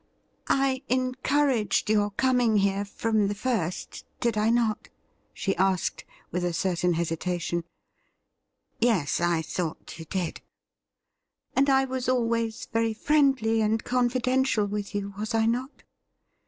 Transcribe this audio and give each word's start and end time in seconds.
'I 0.65 0.81
encouraged 0.89 1.87
your 1.87 2.09
coming 2.09 2.57
here 2.57 2.85
from 2.85 3.27
the 3.27 3.35
first, 3.35 4.03
did 4.19 4.35
I 4.35 4.49
not?' 4.49 4.89
she 5.35 5.55
asked, 5.57 6.05
with 6.31 6.43
a 6.43 6.53
certain 6.53 6.93
hesitation.' 6.93 7.65
Yes, 8.79 9.21
I 9.21 9.43
thought 9.43 9.99
you 9.99 10.05
did.'' 10.05 10.41
And 11.55 11.69
I 11.69 11.85
was 11.85 12.09
always 12.09 12.67
very 12.73 12.95
friendly 12.95 13.61
and 13.61 13.83
confidential 13.83 14.65
with 14.65 14.95
you, 14.95 15.13
was 15.19 15.35
I 15.35 15.45
not?' 15.45 15.83